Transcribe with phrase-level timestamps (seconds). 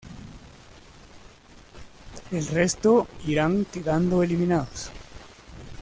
[2.31, 4.89] El resto, irán quedando eliminados.